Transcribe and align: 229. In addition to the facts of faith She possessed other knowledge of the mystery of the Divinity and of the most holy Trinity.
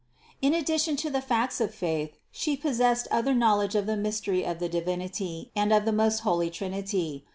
229. 0.41 0.41
In 0.53 0.59
addition 0.59 0.95
to 0.95 1.09
the 1.11 1.21
facts 1.21 1.61
of 1.61 1.75
faith 1.75 2.17
She 2.31 2.57
possessed 2.57 3.07
other 3.11 3.35
knowledge 3.35 3.75
of 3.75 3.85
the 3.85 3.95
mystery 3.95 4.43
of 4.43 4.57
the 4.57 4.67
Divinity 4.67 5.51
and 5.55 5.71
of 5.71 5.85
the 5.85 5.91
most 5.93 6.21
holy 6.21 6.49
Trinity. 6.49 7.23